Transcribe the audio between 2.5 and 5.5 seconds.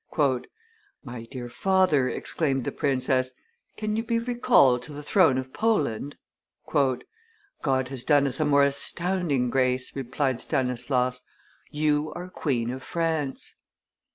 the princess, "can you be recalled to the throne